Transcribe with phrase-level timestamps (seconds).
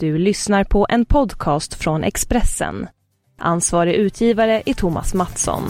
[0.00, 2.86] Du lyssnar på en podcast från Expressen.
[3.38, 5.62] Ansvarig utgivare är Thomas Mattsson.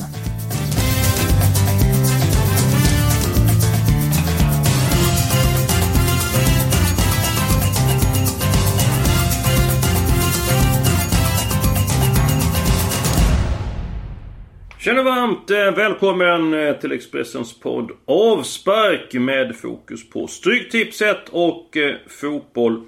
[14.79, 21.97] Tjena, varmt eh, välkommen eh, till Expressens podd Avspark med fokus på Stryktipset och eh,
[22.07, 22.85] fotboll.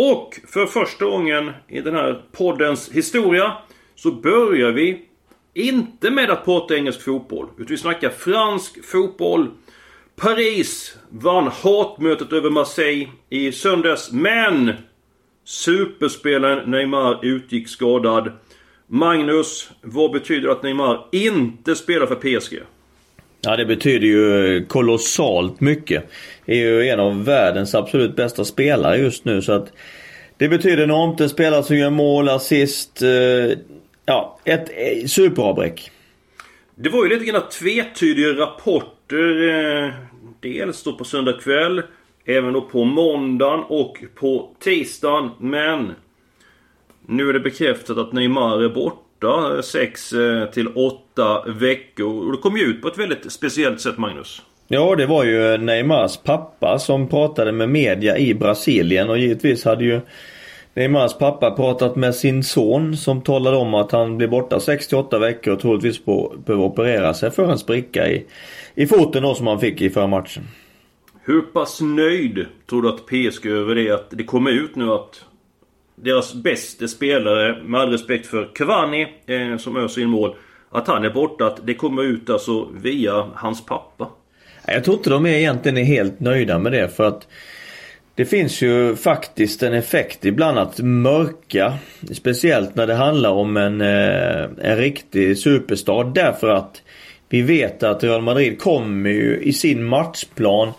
[0.00, 3.56] Och för första gången i den här poddens historia
[3.94, 5.04] så börjar vi
[5.54, 7.48] inte med att prata engelsk fotboll.
[7.56, 9.50] Utan vi snackar fransk fotboll.
[10.16, 14.12] Paris vann hatmötet över Marseille i söndags.
[14.12, 14.72] Men
[15.44, 18.32] superspelaren Neymar utgick skadad.
[18.86, 22.58] Magnus, vad betyder att Neymar inte spelar för PSG?
[23.40, 26.04] Ja, det betyder ju kolossalt mycket.
[26.46, 29.72] Är ju en av världens absolut bästa spelare just nu så att
[30.36, 31.20] det betyder enormt.
[31.20, 33.02] En spelare som gör mål, assist.
[33.02, 33.58] Eh,
[34.06, 35.90] ja, ett eh, superavbräck.
[36.74, 39.48] Det var ju lite grann tvetydiga rapporter.
[39.48, 39.90] Eh,
[40.40, 41.82] dels då på söndag kväll.
[42.24, 45.30] Även då på måndagen och på tisdagen.
[45.40, 45.92] Men
[47.06, 49.07] nu är det bekräftat att Neymar är borta
[49.62, 50.10] 6
[50.52, 52.26] till 8 veckor.
[52.26, 54.42] Och det kom ju ut på ett väldigt speciellt sätt Magnus.
[54.68, 59.84] Ja, det var ju Neymars pappa som pratade med media i Brasilien och givetvis hade
[59.84, 60.00] ju
[60.74, 65.54] Neymars pappa pratat med sin son som talade om att han blir borta 68 veckor
[65.54, 68.26] och troligtvis på, behöver operera sig för en spricka i,
[68.74, 70.42] i foten då som han fick i förra matchen.
[71.22, 73.90] Hur pass nöjd tror du att PSG över det?
[73.90, 75.24] Att det kommer ut nu att
[76.02, 80.34] deras bästa spelare, med all respekt för Cavani eh, som öser in mål,
[80.70, 81.46] att han är borta.
[81.46, 84.08] Att det kommer ut alltså via hans pappa.
[84.66, 87.26] Jag tror inte de är egentligen helt nöjda med det för att
[88.14, 91.74] det finns ju faktiskt en effekt ibland att mörka.
[92.12, 96.82] Speciellt när det handlar om en, eh, en riktig superstad därför att
[97.28, 100.72] vi vet att Real Madrid kommer ju i sin matchplan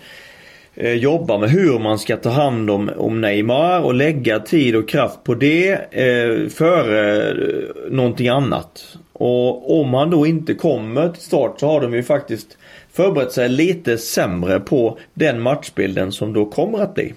[0.75, 4.90] eh, jobba med hur man ska ta hand om, om Neymar och lägga tid och
[4.90, 8.97] kraft på det eh, före eh, någonting annat.
[9.13, 12.57] Och om han då inte kommer till start så har de ju faktiskt
[12.94, 17.13] förberett sig lite sämre på den matchbilden som då kommer att bli.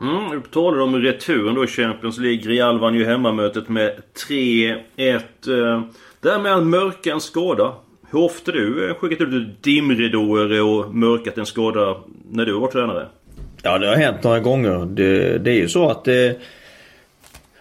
[0.00, 2.52] Mm, du talar om returen då i Champions League.
[2.52, 3.92] Real vann ju hemmamötet med
[4.28, 4.76] 3-1.
[5.06, 5.82] Eh,
[6.20, 7.74] därmed mörka en skada.
[8.10, 11.96] Hur ofta du eh, skickat ut dimridåer och mörkat en skada
[12.30, 13.06] när du har varit tränare?
[13.62, 14.86] Ja, det har hänt några gånger.
[14.86, 16.40] Det, det är ju så att det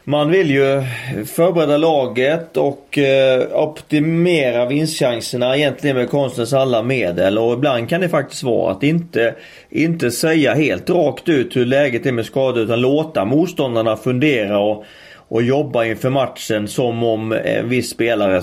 [0.09, 0.83] man vill ju
[1.25, 7.37] förbereda laget och eh, optimera vinstchanserna egentligen med konstens alla medel.
[7.37, 9.35] Och ibland kan det faktiskt vara att inte,
[9.69, 14.85] inte säga helt rakt ut hur läget är med skador utan låta motståndarna fundera och,
[15.27, 18.41] och jobba inför matchen som om en viss spelare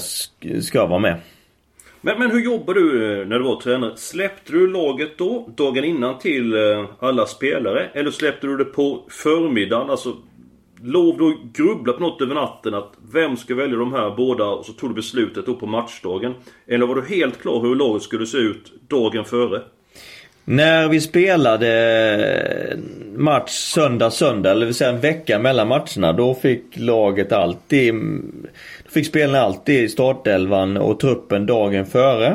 [0.60, 1.16] ska vara med.
[2.04, 3.96] Men, men hur jobbar du eh, när du var tränare?
[3.96, 7.90] Släppte du laget då, dagen innan till eh, alla spelare?
[7.94, 9.90] Eller släppte du det på förmiddagen?
[9.90, 10.16] Alltså
[10.82, 14.66] lov du grubbla på något över natten att vem ska välja de här båda och
[14.66, 16.34] så tog du beslutet då på matchdagen?
[16.66, 19.62] Eller var du helt klar hur laget skulle se ut dagen före?
[20.44, 21.68] När vi spelade
[22.72, 22.78] eh,
[23.16, 26.12] match söndag, söndag, eller vill säga en vecka mellan matcherna.
[26.12, 27.94] Då fick laget alltid...
[28.94, 32.26] Fick spelarna alltid startelvan och truppen dagen före.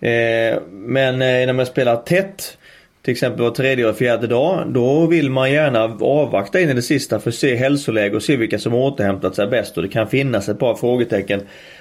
[0.00, 2.58] Eh, men eh, när man spelar tätt
[3.02, 4.66] till exempel var tredje och fjärde dag.
[4.68, 8.36] Då vill man gärna avvakta in i det sista för att se hälsoläge och se
[8.36, 9.76] vilka som återhämtat sig bäst.
[9.76, 11.40] Och det kan finnas ett par frågetecken.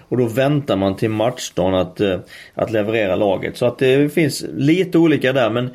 [0.10, 2.20] Och då väntar man till matchdagen att, eh,
[2.54, 3.58] att leverera laget.
[3.58, 5.70] Så att det finns lite olika där men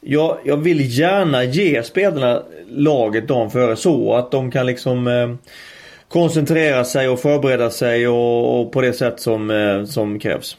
[0.00, 5.34] jag, jag vill gärna ge spelarna laget dagen före så att de kan liksom eh,
[6.12, 10.56] koncentrera sig och förbereda sig och, och på det sätt som, eh, som krävs.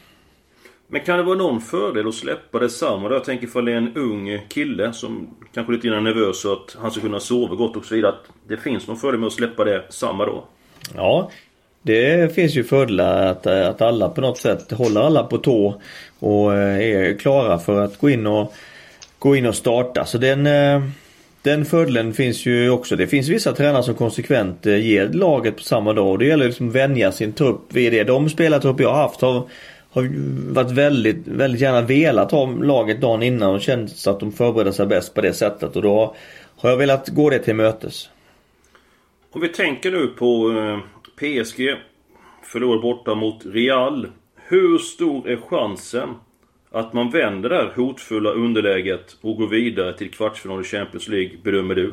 [0.88, 3.76] Men kan det vara någon fördel att släppa det samma Jag tänker ifall det är
[3.76, 7.54] en ung kille som kanske är lite grann nervös så att han ska kunna sova
[7.54, 8.12] gott och så vidare.
[8.12, 10.44] Att det finns någon fördel med att släppa det samma då?
[10.94, 11.30] Ja,
[11.82, 15.80] det finns ju fördelar att, att alla på något sätt håller alla på tå
[16.18, 18.54] och eh, är klara för att gå in och,
[19.18, 20.04] gå in och starta.
[20.04, 20.82] Så den, eh,
[21.44, 22.96] den fördelen finns ju också.
[22.96, 26.10] Det finns vissa tränare som konsekvent eh, ger laget på samma dag.
[26.10, 28.04] Och det gäller liksom att vänja sin trupp vid det.
[28.04, 29.48] De spelartrupp jag har haft har
[29.94, 30.08] har
[30.54, 34.86] varit väldigt, väldigt gärna velat ha laget dagen innan och känt att de förbereder sig
[34.86, 35.76] bäst på det sättet.
[35.76, 36.14] Och då
[36.56, 38.10] har jag velat gå det till mötes.
[39.30, 40.78] Om vi tänker nu på eh,
[41.16, 41.74] PSG.
[42.42, 44.08] Förlorar borta mot Real.
[44.36, 46.08] Hur stor är chansen
[46.74, 51.30] att man vänder det här hotfulla underläget och går vidare till kvartsfinal i Champions League,
[51.42, 51.92] bedömer du?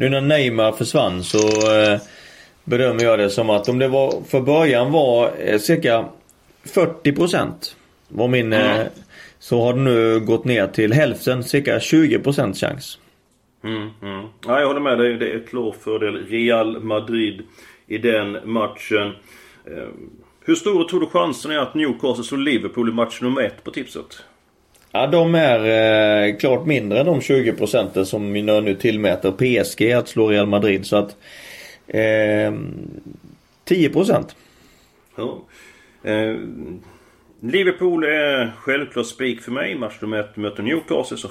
[0.00, 2.00] nu när Neymar försvann så eh,
[2.64, 6.08] bedömer jag det som att om det var för början var eh, cirka
[6.64, 7.50] 40%
[8.08, 8.86] var min mm.
[9.38, 12.98] så har det nu gått ner till hälften, cirka 20% chans.
[13.64, 14.26] Mm, mm.
[14.46, 15.14] Ja, jag håller med dig.
[15.14, 17.42] Det är klar fördel Real Madrid
[17.86, 19.12] i den matchen.
[20.44, 23.70] Hur stora tror du chansen är att Newcastle slår Liverpool i match nummer ett på
[23.70, 24.22] tipset?
[24.92, 29.92] Ja, de är eh, klart mindre än de 20 procenten som vi nu tillmäter PSG
[29.92, 30.86] att slå Real Madrid.
[30.86, 31.16] Så att
[31.86, 32.54] eh,
[33.64, 34.36] 10 procent.
[35.16, 35.42] Ja.
[36.02, 36.36] Eh,
[37.42, 39.74] Liverpool är självklart spik för mig.
[39.74, 41.30] Match nummer ett möter Newcastle som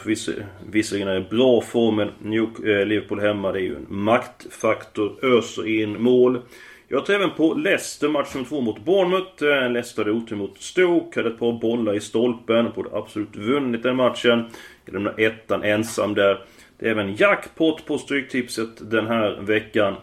[0.72, 1.96] visserligen är i bra form.
[1.96, 5.26] Men New, eh, Liverpool hemma det är ju en maktfaktor.
[5.26, 6.42] Öser in mål.
[6.92, 9.44] Jag tar även på Leicester match nummer två mot Bournemouth.
[9.44, 12.72] Eh, Leicester hade otur mot Stoke, hade ett par bollar i stolpen.
[12.76, 14.46] Borde absolut vunnit den matchen.
[14.86, 16.44] Jag lämnar ettan ensam där.
[16.80, 19.96] Det är även jackpot på Stryktipset den här veckan.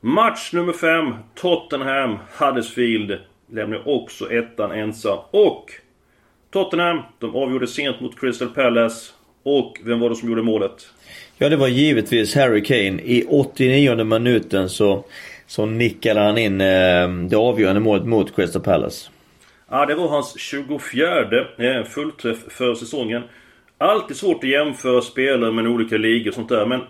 [0.00, 3.18] Match nummer 5, Tottenham, Huddersfield.
[3.52, 5.18] Lämnar också ettan ensam.
[5.30, 5.70] Och
[6.50, 9.12] Tottenham, de avgjorde sent mot Crystal Palace.
[9.42, 10.88] Och vem var det som gjorde målet?
[11.38, 13.02] Ja, det var givetvis Harry Kane.
[13.02, 15.04] I 89 minuten så
[15.52, 19.10] så nickade han in eh, det avgörande målet mot Crystal Palace.
[19.70, 21.24] Ja, det var hans 24
[21.58, 23.22] eh, fullträff för säsongen.
[23.78, 26.66] Alltid svårt att jämföra spelare med olika ligor och sånt där.
[26.66, 26.80] Men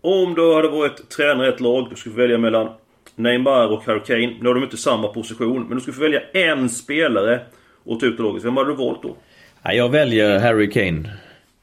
[0.00, 2.68] om du hade varit tränare i ett lag, du skulle få välja mellan
[3.14, 4.36] Neymar och Harry Kane.
[4.40, 7.40] Nu har de inte samma position, men du skulle få välja en spelare
[7.84, 8.44] och ta ut laget.
[8.44, 9.16] Vem hade du valt då?
[9.62, 11.10] Ja, jag väljer Harry Kane.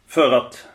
[0.07, 0.67] För att?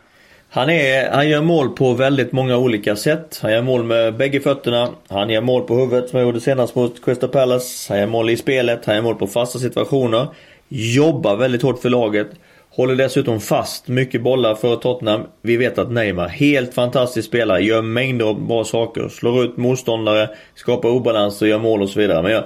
[0.51, 3.39] Han, är, han gör mål på väldigt många olika sätt.
[3.41, 4.89] Han gör mål med bägge fötterna.
[5.07, 7.93] Han gör mål på huvudet som han gjorde senast mot Crystal Palace.
[7.93, 8.85] Han gör mål i spelet.
[8.85, 10.27] Han gör mål på fasta situationer.
[10.69, 12.27] Jobbar väldigt hårt för laget.
[12.69, 15.21] Håller dessutom fast mycket bollar för Tottenham.
[15.41, 19.09] Vi vet att Neymar, helt fantastisk spelare, gör mängder av bra saker.
[19.09, 22.21] Slår ut motståndare, skapar obalans och gör mål och så vidare.
[22.21, 22.43] Men jag,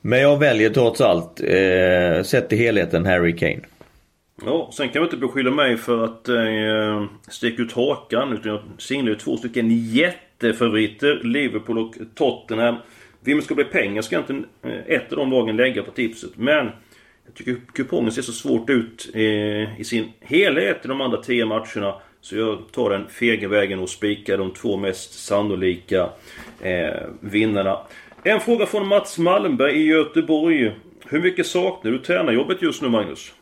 [0.00, 3.60] men jag väljer trots allt, eh, sett till helheten, Harry Kane.
[4.44, 8.32] Ja, sen kan man inte beskylla mig för att eh, sticka ut hakan.
[8.32, 11.20] Utan jag singlar ju två stycken jättefavoriter.
[11.24, 12.76] Liverpool och Tottenham.
[13.20, 16.30] Vem ska bli pengar ska inte eh, ett av de lagen lägga på tipset.
[16.36, 16.70] Men
[17.26, 21.46] jag tycker kupongen ser så svårt ut eh, i sin helhet i de andra tio
[21.46, 21.94] matcherna.
[22.20, 26.08] Så jag tar den fega vägen och spikar de två mest sannolika
[26.60, 27.78] eh, vinnarna.
[28.22, 30.72] En fråga från Mats Malmberg i Göteborg.
[31.06, 33.32] Hur mycket saknar du tränarjobbet just nu Magnus?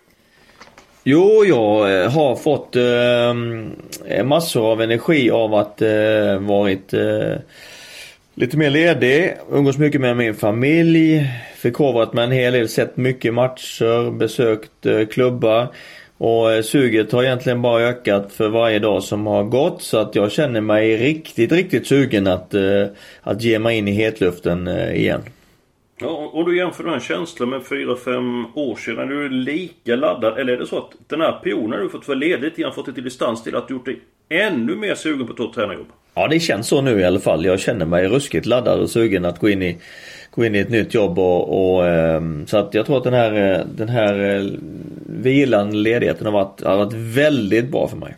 [1.11, 7.37] Jo, jag eh, har fått eh, massor av energi av att eh, varit eh,
[8.35, 13.35] lite mer ledig, umgås mycket med min familj, förkovrat mig en hel del, sett mycket
[13.35, 15.67] matcher, besökt eh, klubbar.
[16.19, 20.15] Och eh, suget har egentligen bara ökat för varje dag som har gått så att
[20.15, 22.87] jag känner mig riktigt, riktigt sugen att, eh,
[23.23, 25.23] att ge mig in i hetluften eh, igen.
[26.01, 28.99] Ja, och du jämför den känslan med 4-5 år sedan.
[28.99, 30.39] Är du lika laddad?
[30.39, 32.89] Eller är det så att den här perioden du fått vara ledig lite grann, fått
[32.89, 35.87] lite distans till att du gjort dig ännu mer sugen på att ta ett tränarjobb?
[36.15, 37.45] Ja, det känns så nu i alla fall.
[37.45, 39.79] Jag känner mig ruskigt laddad och sugen att gå in i,
[40.31, 43.15] gå in i ett nytt jobb och, och ehm, så att jag tror att den
[43.15, 44.45] här, eh, den här eh,
[45.07, 48.17] vilan, ledigheten har varit, har varit väldigt bra för mig.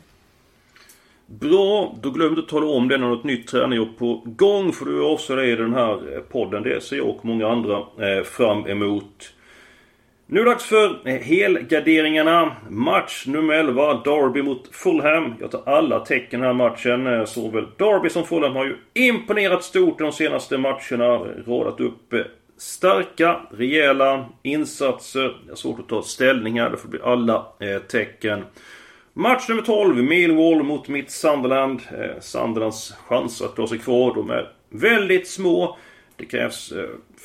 [1.39, 4.73] Bra, då glöm inte att tala om det när något nytt tränarjobb på gång.
[4.73, 6.63] För du avslöjar det i den här eh, podden.
[6.63, 9.33] Det ser jag och många andra eh, fram emot.
[10.27, 12.57] Nu är det dags för eh, helgarderingarna.
[12.69, 15.35] Match nummer 11, Derby mot Fulham.
[15.41, 17.27] Jag tar alla tecken den här matchen.
[17.27, 21.19] Såväl Derby som Fulham har ju imponerat stort de senaste matcherna.
[21.47, 22.15] Radat upp
[22.57, 25.37] starka, rejäla insatser.
[25.43, 27.47] Jag har svårt att ta ställning här, det får bli alla
[27.91, 28.45] tecken.
[29.21, 31.81] Match nummer 12, Millwall mot mitt Sunderland.
[31.91, 35.77] Eh, Sunderlands chanser att ta sig kvar, de är väldigt små.
[36.17, 36.73] Det krävs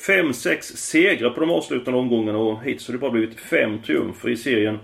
[0.06, 4.28] 5-6 eh, segrar på de avslutande omgångarna och hittills har det bara blivit 5 triumfer
[4.28, 4.78] i serien.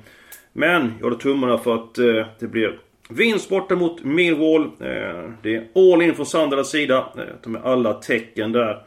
[0.53, 2.79] Men jag håller tummarna för att eh, det blir
[3.09, 4.63] vinst borta mot Millwall.
[4.63, 7.13] Eh, det är all in från Sunderlands sida.
[7.17, 8.83] Eh, de är alla tecken där.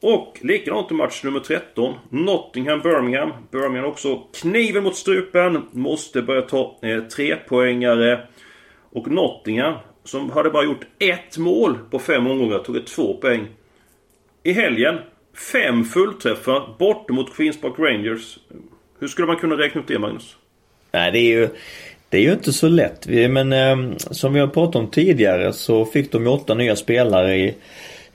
[0.00, 1.94] Och likadant i match nummer 13.
[2.10, 3.32] Nottingham-Birmingham.
[3.50, 5.62] Birmingham också kniven mot strupen.
[5.72, 8.20] Måste börja ta eh, trepoängare.
[8.90, 9.74] Och Nottingham,
[10.04, 13.46] som hade bara gjort ett mål på fem omgångar, tog ett två poäng.
[14.42, 14.98] I helgen,
[15.52, 18.38] fem fullträffar borta mot Queens Park Rangers.
[19.00, 20.36] Hur skulle man kunna räkna ut det, Magnus?
[20.92, 21.48] Nej, det är ju...
[22.10, 23.06] Det är ju inte så lätt.
[23.06, 27.54] Men eh, som vi har pratat om tidigare så fick de åtta nya spelare i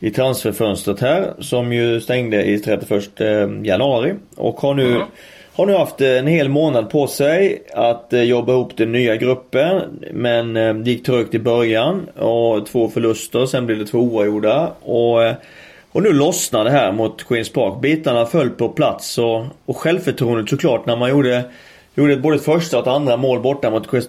[0.03, 3.27] i transferfönstret här som ju stängde i 31 eh,
[3.63, 5.07] januari och har nu mm.
[5.53, 9.81] har nu haft en hel månad på sig att eh, jobba ihop den nya gruppen.
[10.11, 14.71] Men eh, det gick trögt i början och två förluster, sen blev det två oavgjorda.
[14.81, 15.35] Och, eh,
[15.91, 17.81] och nu lossnade det här mot Queens Park.
[17.81, 21.43] Bitarna föll på plats och, och självförtroendet såklart när man gjorde
[21.95, 24.01] gjorde både ett första och ett andra mål borta mot eh,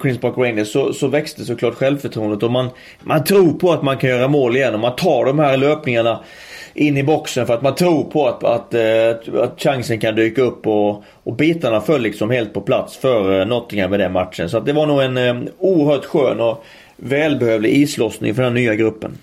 [0.00, 2.68] Queens Park Rangers så, så växte såklart självförtroendet och man,
[3.02, 6.20] man tror på att man kan göra mål igen och man tar de här löpningarna
[6.74, 10.42] in i boxen för att man tror på att, att, att, att chansen kan dyka
[10.42, 14.48] upp och, och bitarna föll liksom helt på plats för eh, Nottingham med den matchen.
[14.48, 16.64] Så att det var nog en um, oerhört skön och
[16.96, 19.18] välbehövlig islossning för den nya gruppen.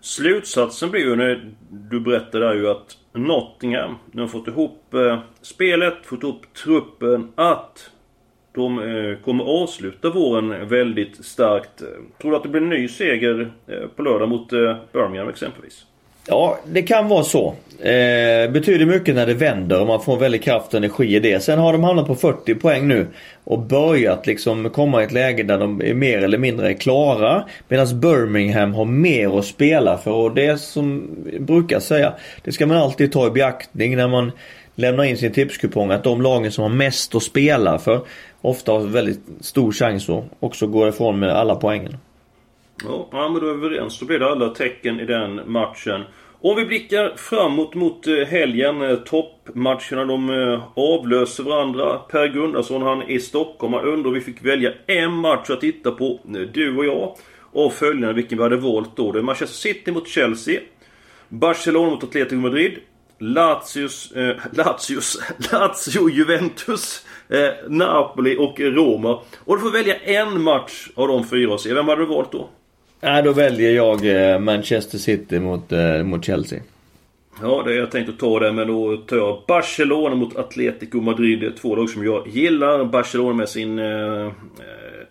[0.00, 5.18] Slutsatsen blir ju när du berättar där ju att Nottingham, de har fått ihop eh,
[5.42, 7.90] spelet, fått ihop truppen, att
[8.52, 11.82] de eh, kommer avsluta våren väldigt starkt.
[12.20, 15.86] Tror du att det blir en ny seger eh, på lördag mot eh, Birmingham exempelvis?
[16.28, 17.54] Ja, det kan vara så.
[17.80, 21.40] Eh, betyder mycket när det vänder och man får väldigt kraft och energi i det.
[21.42, 23.06] Sen har de hamnat på 40 poäng nu
[23.44, 27.44] och börjat liksom komma i ett läge där de är mer eller mindre klara.
[27.68, 32.12] Medan Birmingham har mer att spela för och det som brukar säga,
[32.44, 34.32] det ska man alltid ta i beaktning när man
[34.74, 38.00] lämnar in sin tipskupong att de lagen som har mest att spela för
[38.40, 41.96] ofta har väldigt stor chans att också gå ifrån med alla poängen.
[42.84, 43.98] Ja, men då är vi överens.
[43.98, 46.04] Då blir det alla tecken i den matchen.
[46.40, 48.82] Om vi blickar framåt mot eh, helgen.
[48.82, 51.98] Eh, toppmatcherna de eh, avlöser varandra.
[51.98, 53.72] Per Gunnarsson han är i Stockholm.
[53.72, 56.20] Han undrar om vi fick välja en match att titta på,
[56.52, 57.16] du och jag.
[57.52, 59.12] Och följande vilken vi hade valt då.
[59.12, 60.60] Det är Manchester City mot Chelsea.
[61.28, 62.78] Barcelona mot Atletico Madrid.
[63.18, 65.18] Lazios, eh, Lazios,
[65.52, 69.20] Lazio, Juventus, eh, Napoli och Roma.
[69.44, 71.74] Och du får välja en match av de fyra och se.
[71.74, 72.48] Vem hade du valt då?
[73.00, 76.60] Nej, då väljer jag eh, Manchester City mot, eh, mot Chelsea.
[77.42, 81.40] Ja, det jag tänkte ta det, men då tar jag Barcelona mot Atletico Madrid.
[81.40, 82.84] Det är två lag som jag gillar.
[82.84, 84.32] Barcelona med sin eh, eh,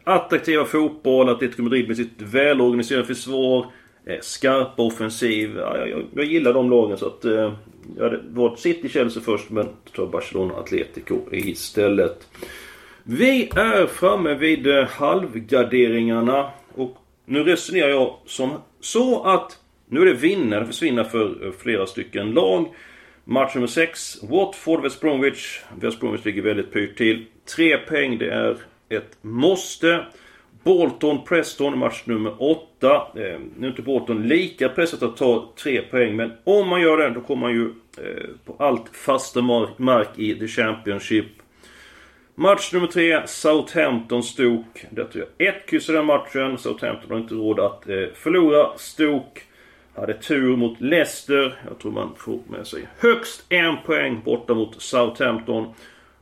[0.03, 3.65] attraktiva fotboll, Atletico Madrid med sitt välorganiserade försvar,
[4.06, 5.58] eh, skarpa offensiv.
[5.58, 7.25] Ja, jag, jag, gillar de lagen så att...
[7.25, 7.53] Eh,
[7.98, 12.27] jag hade valt City, Chelsea först, men tar Barcelona, Atletico istället.
[13.03, 16.50] Vi är framme vid eh, halvgarderingarna.
[16.75, 21.86] Och nu resonerar jag som så att nu är det vinnare försvinna för eh, flera
[21.86, 22.67] stycken lag.
[23.24, 25.62] Match nummer 6, Watford, West Bromwich.
[25.79, 27.25] West Bromwich ligger väldigt pyrt till.
[27.55, 28.57] Tre poäng, det är
[28.89, 30.05] ett måste.
[30.63, 33.07] Bolton, Preston, match nummer 8.
[33.15, 36.98] Eh, nu är inte Bolton lika pressat att ta tre poäng, men om man gör
[36.98, 37.65] det, då kommer man ju
[37.98, 39.41] eh, på allt fasta
[39.77, 41.25] mark i The Championship.
[42.39, 44.79] Match nummer tre, Southampton-Stoke.
[44.96, 46.58] Tog jag ett kryss i den matchen.
[46.58, 48.77] Southampton har inte råd att eh, förlora.
[48.77, 49.41] Stoke
[49.96, 51.56] hade tur mot Leicester.
[51.67, 55.74] Jag tror man får med sig högst en poäng borta mot Southampton.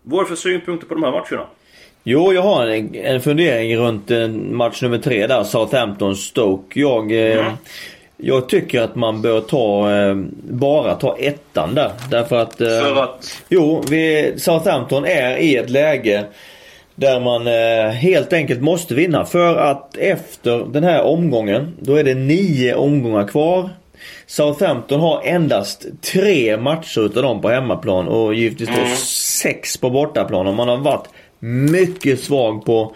[0.01, 1.47] Vad är det för synpunkter på de här matcherna?
[2.03, 6.79] Jo, jag har en, en fundering runt eh, match nummer tre där, Southampton-Stoke.
[6.79, 7.11] Jag...
[7.11, 7.53] Eh, mm.
[8.17, 10.15] Jag tycker att man bör ta, eh,
[10.49, 11.91] bara ta ettan där.
[12.11, 12.61] Därför att...
[12.61, 13.41] Eh, För att?
[13.49, 16.25] Jo, vi, Southampton är i ett läge
[16.95, 19.25] där man eh, helt enkelt måste vinna.
[19.25, 23.69] För att efter den här omgången, då är det nio omgångar kvar.
[24.27, 28.95] Southampton har endast tre matcher utav dem på hemmaplan och givetvis då mm.
[29.41, 30.47] sex på bortaplan.
[30.47, 31.07] Och man har varit
[31.39, 32.95] mycket svag på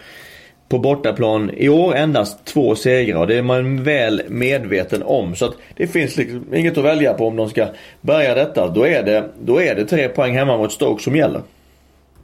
[0.70, 3.26] på bortaplan i år endast två segrar.
[3.26, 5.34] Det är man väl medveten om.
[5.34, 7.66] Så att det finns liksom inget att välja på om de ska
[8.00, 8.68] börja detta.
[8.68, 11.42] Då är det, då är det tre poäng hemma mot Stoke som gäller.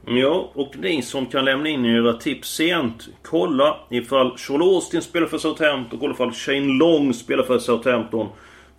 [0.07, 3.07] Mm, ja, och ni som kan lämna in era tips sent.
[3.21, 5.99] Kolla ifall Charles Austin spelar för Southampton.
[5.99, 8.27] Kolla ifall Shane Long spelar för Southampton.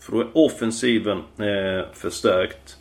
[0.00, 2.77] För då är offensiven eh, förstärkt.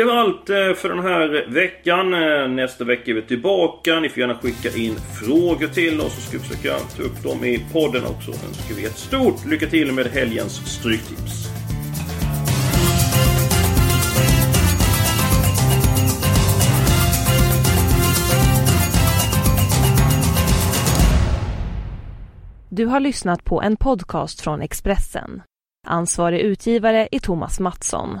[0.00, 2.14] Det var allt eh, för den här veckan.
[2.14, 4.00] Eh, nästa vecka är vi tillbaka.
[4.00, 7.44] Ni får gärna skicka in frågor till oss så ska vi försöka ta upp dem
[7.44, 8.30] i podden också.
[8.30, 11.48] Nu ska vi ett stort lycka till med helgens Stryktips.
[22.68, 25.42] Du har lyssnat på en podcast från Expressen.
[25.86, 28.20] Ansvarig utgivare är Thomas Mattsson.